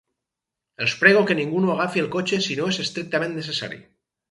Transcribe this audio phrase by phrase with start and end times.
[0.85, 3.83] Els prego que ningú no agafi el cotxe si no és estrictament necessari.